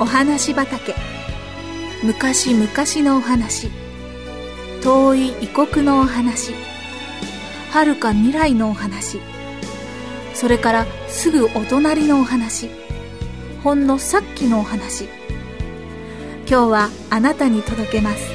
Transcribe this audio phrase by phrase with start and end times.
[0.00, 0.94] お話畑。
[2.02, 2.66] 昔々
[3.06, 3.68] のお話。
[4.82, 6.54] 遠い異国のお話。
[7.70, 9.20] 遥か未来のお話。
[10.32, 12.70] それからすぐお隣のお話。
[13.62, 15.04] ほんのさっきのお話。
[16.48, 18.30] 今日はあなたに届けます。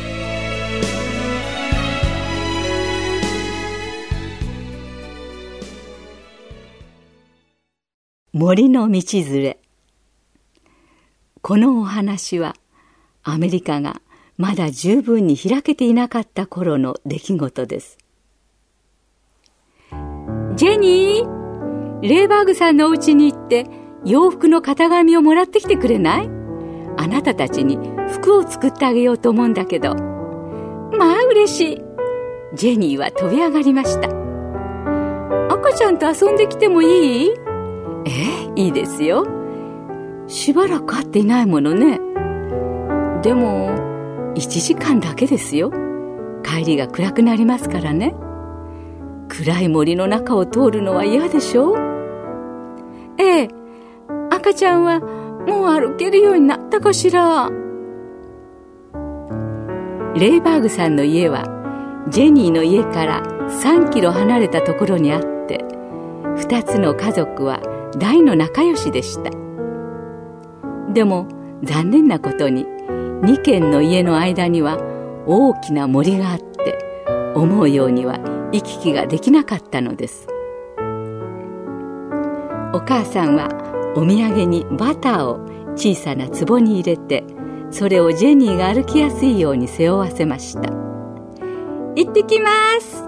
[8.34, 9.65] 森の道連れ。
[11.48, 12.56] このお話は
[13.22, 14.02] アメリカが
[14.36, 18.00] まだ十分に開けていなかった頃の出来事です。
[20.56, 23.68] ジェニーレーバーグさんのお家に行って
[24.06, 26.30] 洋服の型紙をもらってきてくれない？
[26.98, 27.78] あなたたちに
[28.12, 29.94] 服を作ってあげようと思うんだけど。
[29.94, 31.82] まあ嬉しい。
[32.56, 34.08] ジェニーは飛び上がりました。
[35.54, 37.30] 赤ちゃんと遊んできてもいい？
[38.08, 38.10] え
[38.58, 39.28] え、いいですよ。
[40.28, 42.00] しばらく会っていないものね。
[43.22, 43.70] でも、
[44.36, 45.72] 1時間だけですよ。
[46.44, 48.16] 帰りが暗くなりますからね。
[49.30, 51.76] 暗い森の中を通るのは嫌でしょ
[53.18, 53.50] ええ、
[54.30, 57.50] 赤ちゃんはもう歩けるようになったかしら。
[60.16, 61.44] レイバーグさんの家は、
[62.10, 65.66] ジェニーの家から3キロ離れたところにあって、
[66.38, 67.62] 2つの家族は
[67.98, 69.32] 大の仲良しでした
[70.96, 71.28] でも
[71.62, 74.78] 残念なことに2軒の家の間には
[75.28, 76.80] 大きな森があって
[77.36, 78.18] 思うようには
[78.54, 80.28] 行き来ができなかったのです。
[82.74, 83.50] お母さんは
[83.98, 85.40] お土産にバターを
[85.76, 87.26] 小さな壺に入れて
[87.72, 90.72] それをジェニーが歩きやすいように背負わせました。
[91.98, 93.04] 行ってきます！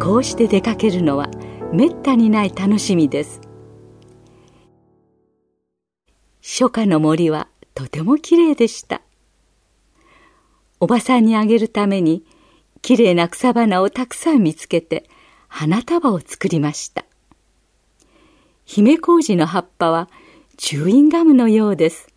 [0.00, 1.28] こうして出かけるのは
[1.72, 3.40] めったにない楽しみです。
[6.42, 9.02] 初夏の森はとてもきれいでした。
[10.80, 12.24] おばさんにあげるために
[12.82, 15.08] きれいな草花をたくさん見つけて
[15.48, 17.04] 花束を作りました。
[18.64, 20.08] 姫麹の葉っぱは
[20.56, 22.08] チューインガムのようです。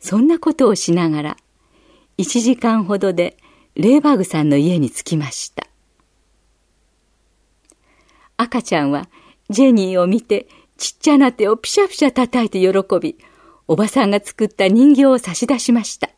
[0.00, 1.36] そんなことをしながら
[2.18, 3.36] 1時間ほどで
[3.74, 5.66] レーバーグさんの家に着きました。
[8.36, 9.08] 赤ちゃんは
[9.50, 13.18] ジェニーを見てちっちゃな手をピシャピシャ叩いて喜び、
[13.68, 16.10] おばさんが作った人形を差し出しました。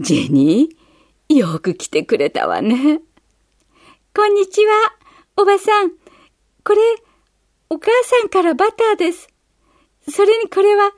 [0.00, 3.00] ジェニー、よく来てくれたわね。
[4.14, 4.94] こんにちは、
[5.36, 5.90] おばさん。
[6.64, 6.80] これ、
[7.70, 9.28] お母さんからバターです。
[10.08, 10.92] それにこれは、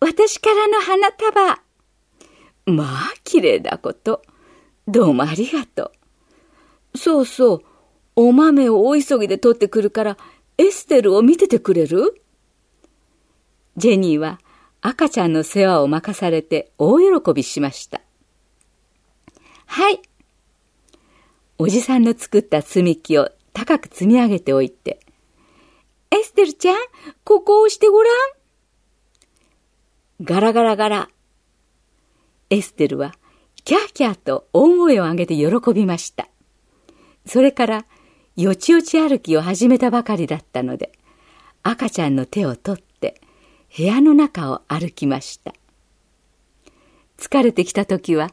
[0.00, 1.62] 私からの花束。
[2.66, 4.22] まあ、綺麗だこと。
[4.86, 5.92] どうもありがと
[6.94, 6.98] う。
[6.98, 7.62] そうそう。
[8.14, 10.16] お豆を大急ぎで取ってくるから、
[10.58, 12.22] エステルを見ててくれる？
[13.76, 14.40] ジェニーは
[14.80, 18.00] 赤ちゃんの世話を任されて大喜びしました。
[19.66, 20.00] はい。
[21.58, 25.00] おじさんの作った積み木を高く積み上げておいて、
[26.10, 26.76] エステルちゃん、
[27.24, 28.12] ここを押してごらん。
[30.22, 31.08] ガラガラガラ。
[32.48, 33.14] エステルは
[33.64, 36.28] キャーキャーと大声を上げて喜びました。
[37.26, 37.86] それから
[38.36, 40.92] よちよち歩きを始めたばかりだったので、
[41.62, 43.20] 赤ちゃんの手を取って
[43.74, 45.54] 部屋の中を歩きました。
[47.16, 48.30] 疲れてきた時は、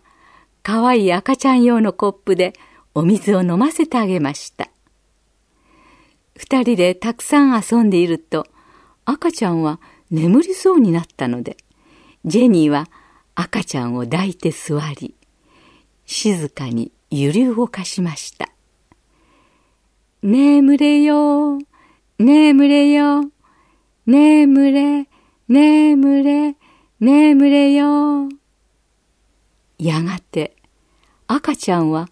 [0.61, 2.53] かわいい赤ちゃん用のコップで
[2.93, 4.69] お水を飲ませてあげました。
[6.35, 8.45] 二人でたくさん遊んでいると、
[9.05, 9.79] 赤ちゃんは
[10.11, 11.55] 眠りそうになったので、
[12.25, 12.89] ジェニーは
[13.35, 15.15] 赤ちゃんを抱いて座り、
[16.05, 18.52] 静かに揺り動かしました。
[20.23, 21.59] 眠れよ、
[22.17, 23.29] 眠れよ、
[24.05, 25.09] 眠れ、
[25.49, 26.55] 眠れ、
[27.01, 28.29] 眠れよ。
[29.77, 30.55] やがて
[31.27, 32.07] 赤ちゃんは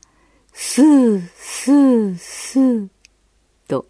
[0.51, 2.87] スースースー
[3.69, 3.87] と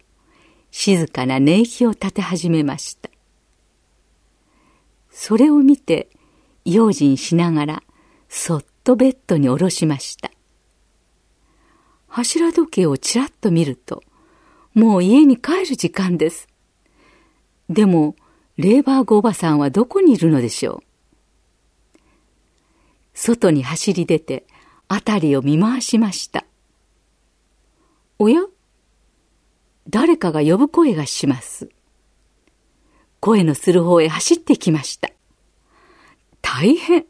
[0.70, 3.10] 静かな寝息を立て始めました。
[5.10, 6.08] それを見て
[6.64, 7.82] 用心しながら
[8.28, 10.30] そっとベッドに下ろしました。
[12.06, 14.04] 柱時計をちらっと見ると
[14.74, 16.48] もう家に帰る時間です。
[17.68, 18.16] でも、
[18.56, 20.82] レーバーグおばさんはどこにいるのでしょ
[21.94, 21.98] う？
[23.14, 24.46] 外に走り出て、
[24.88, 26.44] 辺りを見回しました。
[28.18, 28.42] おや？
[29.88, 31.68] 誰かが呼ぶ声がします。
[33.20, 35.10] 声のする方へ走ってきました。
[36.40, 37.04] 大変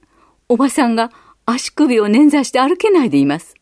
[0.48, 1.10] おばさんが
[1.46, 3.54] 足首を捻挫して歩けないでいます。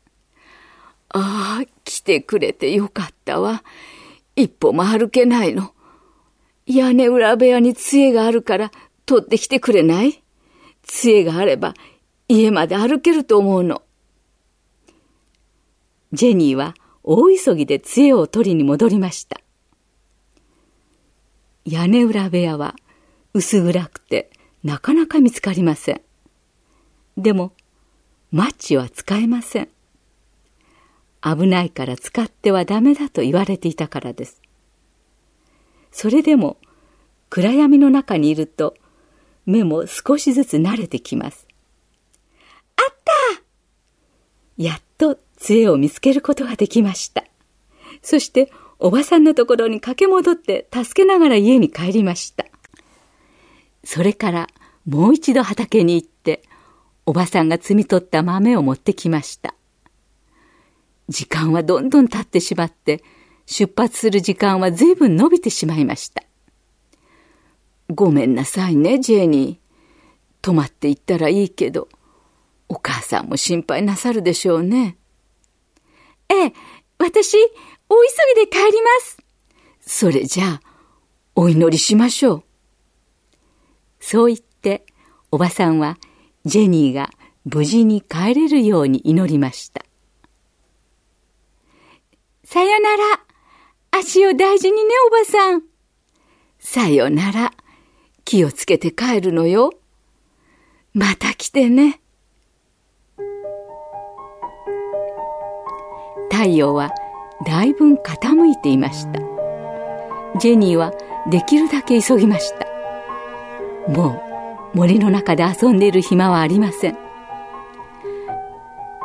[1.13, 3.65] ああ、来てくれてよかったわ。
[4.37, 5.75] 一歩も歩けないの。
[6.67, 8.71] 屋根裏部屋に杖があるから
[9.07, 10.23] 取ってきてくれない？
[10.83, 11.75] 杖があれば
[12.29, 13.83] 家まで歩けると思うの。
[16.13, 19.41] ジェニーは大急ぎで杖を取りに戻りました。
[21.65, 22.77] 屋根裏部屋は
[23.35, 24.31] 薄暗くて
[24.63, 26.01] なかなか見つかりません。
[27.17, 27.53] でも、
[28.31, 29.69] マッチは使えません。
[31.23, 34.41] 危ないから使ってはダメだと言われていたからです。
[35.93, 36.57] それでも
[37.29, 38.75] 暗闇の中にいると
[39.47, 41.47] 目も少しずつ慣れてきます。
[42.77, 43.43] あった
[44.57, 47.25] やっと杖を見つけることができました。
[48.03, 52.47] そしておばさんのところに駆け戻って助けながら家に帰りました。
[53.85, 54.47] それから
[54.87, 56.43] もう一度畑に行って、
[57.07, 59.55] おばさんが摘み取った豆を持ってきました。
[61.11, 63.03] 時間はどんどん経ってしまって、
[63.45, 66.23] 出発する時間は随分伸びてしまいました。
[67.93, 69.59] ごめんなさいね、ジェニー。
[70.41, 71.89] 泊まって行ったらいいけど、
[72.69, 74.97] お母さんも心配なさるでしょうね。
[76.29, 76.53] ええ、
[76.99, 77.37] 私、
[77.89, 77.97] お
[78.37, 79.19] 急ぎで帰ります。
[79.81, 80.63] それじゃあ、
[81.35, 82.43] お祈りしましょう。
[83.99, 84.87] そう言って、
[85.33, 85.99] おばさんは、
[86.45, 87.11] ジェニーが
[87.45, 89.85] 無事に帰れるように祈りました。
[92.53, 93.21] さよなら。
[93.93, 95.63] 足を大事にね、おばさん。
[96.59, 97.53] さよなら。
[98.25, 99.71] 気をつけて帰るのよ。
[100.93, 102.01] また来てね。
[106.29, 106.91] 太陽は
[107.47, 109.21] だいぶ傾いていました。
[110.41, 110.93] ジェニーは
[111.31, 112.67] できるだけ急ぎました。
[113.89, 114.21] も
[114.75, 116.99] う森の中で遊んでいる暇はありません。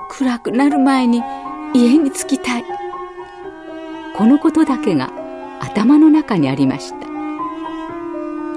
[0.09, 1.21] 暗くなる前に
[1.75, 2.34] 家に着き。
[4.15, 5.11] このことだけが
[5.59, 7.05] 頭の中にありました。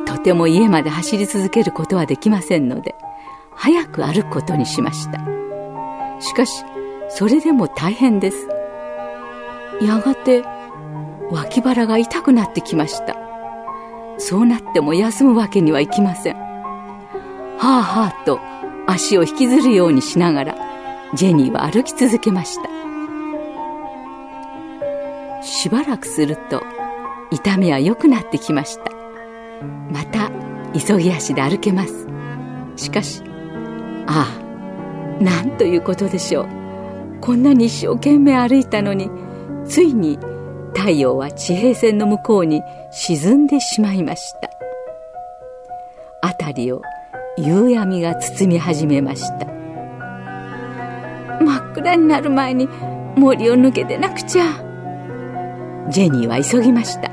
[0.06, 2.94] とても家まで走り続けることはできませんので、
[3.54, 5.20] 早く歩くことにしました。
[6.20, 6.64] しかし、
[7.08, 8.48] それでも大変です。
[9.80, 10.44] やがて、
[11.30, 13.16] 脇腹が痛くなってきました。
[14.18, 16.36] そうなっても休むわけにはいきません。
[16.36, 18.40] はあはあと
[18.86, 20.54] 足を引きずるようにしながら、
[21.14, 22.87] ジェニーは歩き続けました。
[25.60, 26.62] しばらくすると
[27.32, 28.92] 痛みは良くなってきました。
[29.90, 30.30] また
[30.72, 32.06] 急ぎ足で歩けます。
[32.76, 33.24] しかし
[34.06, 34.38] あ
[35.20, 36.48] あなんということでしょう。
[37.20, 39.10] こんなに一生懸命歩いたのに
[39.66, 40.16] ついに
[40.76, 42.62] 太陽は地平線の向こうに
[42.92, 44.50] 沈んでしまいました。
[46.28, 46.82] 辺りを
[47.36, 49.46] 夕闇が包み始めました。
[51.44, 52.68] 真っ暗になる前に
[53.16, 54.67] 森を抜けてなくちゃ。
[55.90, 57.10] ジェニーは急ぎました。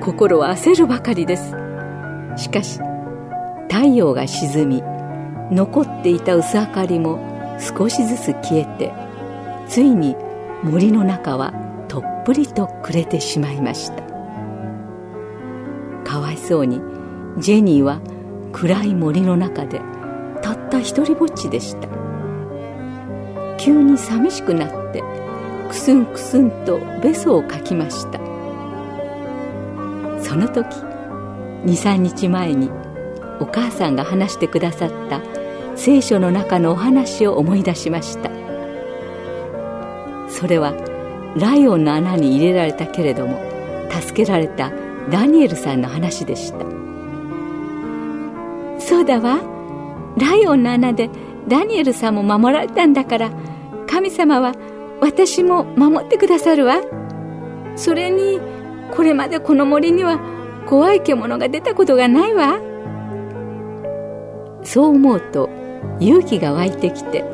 [0.00, 1.54] 心は焦るばかりです。
[2.36, 2.78] しかし
[3.68, 4.82] 太陽が沈み
[5.50, 7.18] 残っていた薄明かりも
[7.58, 8.92] 少しずつ消えて
[9.68, 10.16] ついに
[10.62, 11.52] 森の中は
[11.88, 14.02] とっぷりと暮れてしまいました。
[16.04, 16.80] かわいそうに
[17.38, 18.00] ジェニーは
[18.52, 19.80] 暗い森の中で
[20.42, 21.88] たった一りぼっちでした。
[23.58, 25.02] 急に寂しくなって
[25.74, 28.20] くすんくすんとべそをかきました。
[30.22, 30.64] その時
[31.66, 32.70] 23日前に
[33.40, 35.20] お母さんが話してくださった
[35.74, 38.30] 聖書の中のお話を思い出しました。
[40.30, 40.74] それは
[41.36, 43.40] ライオンの穴に入れられたけれども
[43.90, 44.70] 助けられた
[45.10, 46.58] ダニエルさんの話でした。
[48.78, 49.40] そうだわ。
[50.18, 51.10] ライオンの穴で
[51.48, 53.32] ダニエルさんも守られたんだから
[53.88, 54.54] 神様は
[55.00, 56.80] 私も守ってくださるわ。
[57.76, 58.40] それに、
[58.92, 60.20] これまでこの森には
[60.66, 62.60] 怖い獣が出たことがないわ。
[64.62, 65.50] そう思うと
[66.00, 67.24] 勇気が湧いてきて、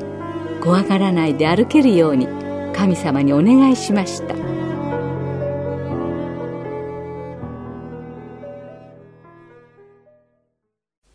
[0.63, 2.27] 怖がらないで歩けるように
[2.75, 4.35] 神様にお願いしました。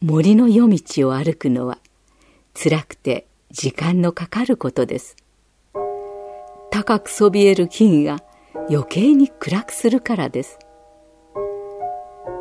[0.01, 1.79] 森の夜道を歩くのは
[2.53, 5.15] 辛くて時間のかかることです。
[6.75, 8.22] 高くそびえる木々が
[8.70, 10.60] 余計に暗くするからです。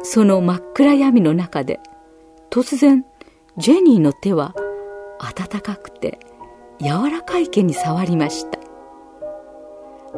[0.02, 1.78] その真っ暗闇の中で
[2.50, 3.04] 突然
[3.58, 4.52] ジェニーの手は
[5.20, 6.18] 暖かくて
[6.80, 8.58] 柔らかい毛に触りました。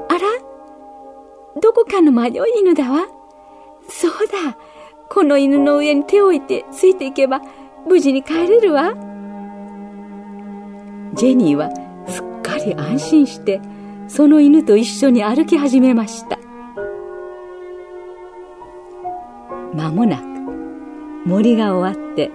[0.08, 0.20] あら
[1.60, 3.08] どこかの迷い犬だわ。
[3.86, 4.56] そうだ。
[5.10, 7.42] この犬の上に手を置いてついていけば
[7.86, 8.94] 無事に帰れるわ。
[11.12, 11.68] ジェニーは
[12.08, 13.60] すっかり安心して
[14.08, 16.38] その犬と一緒に歩き始めました。
[19.74, 20.22] 間もなく
[21.26, 22.30] 森が終わって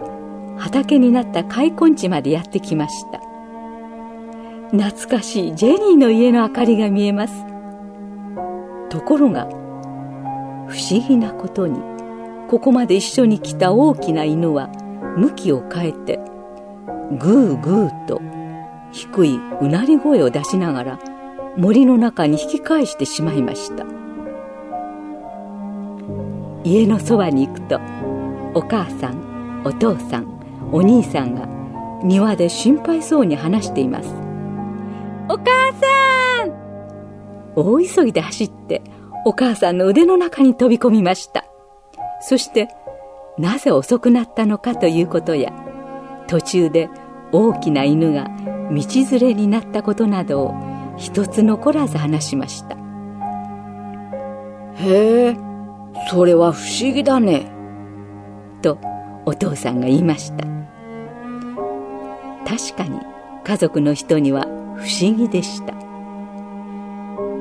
[0.57, 3.19] 畑になった開墾地までやってきました。
[4.71, 7.33] 懐かしいジェニーの家の明かりが見えます。
[8.89, 9.45] ところが
[10.67, 11.79] 不思議なことに
[12.49, 14.67] ここまで一緒に来た大きな犬は
[15.17, 16.19] 向きを変えて
[17.17, 18.21] グーグーと
[18.91, 20.99] 低いうなり声を出しながら
[21.57, 23.85] 森の中に引き返してしまいました。
[26.63, 27.79] 家のそばに行くと
[28.53, 31.47] お母さんお父さんお兄さんが
[32.03, 34.13] 庭で心配そうに話しています。
[35.27, 36.51] お母さん！
[37.55, 38.81] 大急ぎで走って
[39.25, 41.45] お母さんの腕の中に飛び込みました。
[42.21, 42.69] そして
[43.37, 45.51] なぜ遅くなったのかということや
[46.27, 46.89] 途中で
[47.31, 48.29] 大きな犬が
[48.71, 50.70] 道連れになったことなどを
[51.01, 52.77] 一つ残らず話しました。
[54.75, 55.37] へえ
[56.09, 57.51] それは不思議だね。
[58.61, 58.77] と
[59.25, 60.45] お父さんが言いました。
[62.45, 62.99] 確かに
[63.43, 64.43] 家族の人には
[64.77, 65.73] 不思議でした。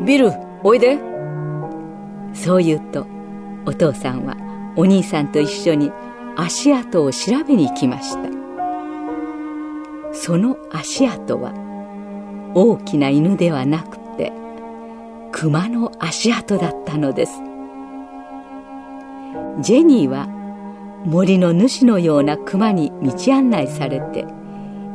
[0.06, 0.98] ビルおいで。
[2.32, 3.06] そう言うと
[3.66, 4.36] お父さんは
[4.74, 5.92] お兄さんと一緒に
[6.34, 8.30] 足跡を調べに行きました。
[10.12, 11.52] その足跡は
[12.54, 14.32] 大きな犬ではなくて
[15.32, 17.42] 熊の足跡だったのです。
[19.60, 20.26] ジェニーは
[21.04, 24.26] 森の主のような熊に道案内されて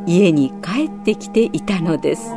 [0.06, 2.32] 家に帰ってきていたのです。